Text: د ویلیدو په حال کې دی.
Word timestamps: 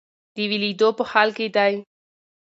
د 0.35 0.37
ویلیدو 0.49 0.89
په 0.97 1.03
حال 1.11 1.29
کې 1.37 1.47
دی. 1.55 1.73